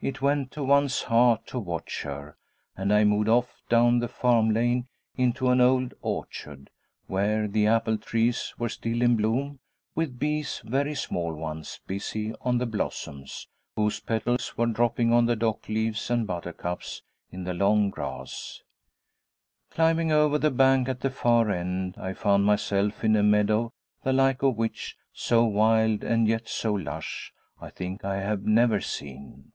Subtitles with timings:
[0.00, 2.36] It went to one's heart to watch her,
[2.76, 4.86] and I moved off down the farm lane
[5.16, 6.70] into an old orchard,
[7.08, 9.58] where the apple trees were still in bloom,
[9.96, 15.34] with bees very small ones busy on the blossoms, whose petals were dropping on the
[15.34, 17.02] dock leaves and buttercups
[17.32, 18.62] in the long grass.
[19.70, 23.72] Climbing over the bank at the far end, I found myself in a meadow
[24.04, 28.80] the like of which so wild and yet so lush I think I have never
[28.80, 29.46] seen.